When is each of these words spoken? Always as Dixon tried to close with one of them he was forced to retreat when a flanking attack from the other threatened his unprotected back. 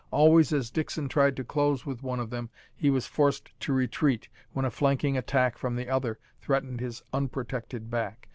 Always 0.09 0.51
as 0.51 0.71
Dixon 0.71 1.09
tried 1.09 1.35
to 1.35 1.43
close 1.43 1.85
with 1.85 2.01
one 2.01 2.19
of 2.19 2.31
them 2.31 2.49
he 2.75 2.89
was 2.89 3.05
forced 3.05 3.51
to 3.59 3.71
retreat 3.71 4.29
when 4.51 4.65
a 4.65 4.71
flanking 4.71 5.15
attack 5.15 5.59
from 5.59 5.75
the 5.75 5.89
other 5.89 6.17
threatened 6.39 6.79
his 6.79 7.03
unprotected 7.13 7.91
back. 7.91 8.29